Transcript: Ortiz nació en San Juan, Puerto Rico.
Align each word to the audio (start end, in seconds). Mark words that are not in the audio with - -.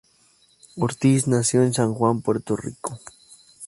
Ortiz 0.77 1.27
nació 1.27 1.61
en 1.61 1.75
San 1.75 1.93
Juan, 1.93 2.23
Puerto 2.23 2.55
Rico. 2.57 2.99